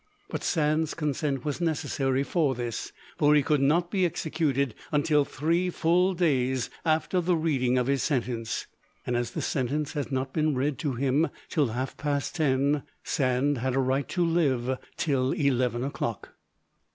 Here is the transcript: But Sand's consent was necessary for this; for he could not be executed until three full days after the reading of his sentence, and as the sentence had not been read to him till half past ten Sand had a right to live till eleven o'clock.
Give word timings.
But 0.29 0.43
Sand's 0.43 0.95
consent 0.95 1.45
was 1.45 1.61
necessary 1.61 2.23
for 2.23 2.55
this; 2.55 2.91
for 3.19 3.35
he 3.35 3.43
could 3.43 3.61
not 3.61 3.91
be 3.91 4.03
executed 4.03 4.73
until 4.91 5.23
three 5.25 5.69
full 5.69 6.15
days 6.15 6.71
after 6.83 7.21
the 7.21 7.35
reading 7.35 7.77
of 7.77 7.85
his 7.85 8.01
sentence, 8.01 8.65
and 9.05 9.15
as 9.15 9.29
the 9.29 9.43
sentence 9.43 9.93
had 9.93 10.11
not 10.11 10.33
been 10.33 10.55
read 10.55 10.79
to 10.79 10.93
him 10.93 11.29
till 11.49 11.67
half 11.67 11.97
past 11.97 12.33
ten 12.33 12.81
Sand 13.03 13.59
had 13.59 13.75
a 13.75 13.79
right 13.79 14.07
to 14.09 14.25
live 14.25 14.75
till 14.97 15.33
eleven 15.33 15.83
o'clock. 15.83 16.33